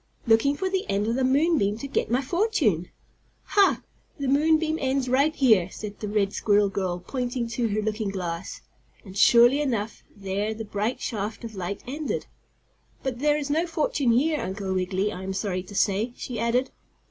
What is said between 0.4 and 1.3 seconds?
for the end of the